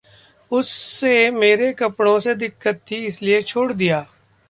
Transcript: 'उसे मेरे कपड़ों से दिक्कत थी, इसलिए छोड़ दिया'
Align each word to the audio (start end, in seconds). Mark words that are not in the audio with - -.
'उसे 0.51 1.29
मेरे 1.31 1.71
कपड़ों 1.73 2.17
से 2.19 2.35
दिक्कत 2.35 2.81
थी, 2.91 3.05
इसलिए 3.05 3.41
छोड़ 3.43 3.71
दिया' 3.73 4.05